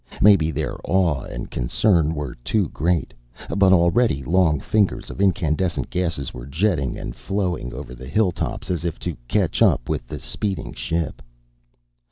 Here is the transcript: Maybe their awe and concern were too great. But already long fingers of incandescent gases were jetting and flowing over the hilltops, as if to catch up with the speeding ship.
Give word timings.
Maybe 0.19 0.49
their 0.49 0.79
awe 0.83 1.21
and 1.25 1.51
concern 1.51 2.15
were 2.15 2.33
too 2.33 2.69
great. 2.69 3.13
But 3.55 3.71
already 3.71 4.23
long 4.23 4.59
fingers 4.59 5.11
of 5.11 5.21
incandescent 5.21 5.91
gases 5.91 6.33
were 6.33 6.47
jetting 6.47 6.97
and 6.97 7.15
flowing 7.15 7.71
over 7.71 7.93
the 7.93 8.07
hilltops, 8.07 8.71
as 8.71 8.83
if 8.83 8.97
to 8.97 9.15
catch 9.27 9.61
up 9.61 9.89
with 9.89 10.07
the 10.07 10.17
speeding 10.17 10.73
ship. 10.73 11.21